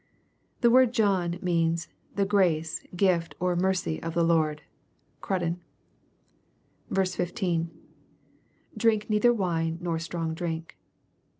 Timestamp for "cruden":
5.21-5.57